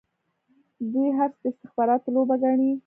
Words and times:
دوی 0.91 1.09
هر 1.19 1.29
څه 1.39 1.45
د 1.45 1.51
استخباراتو 1.51 2.13
لوبه 2.15 2.35
ګڼي. 2.43 2.71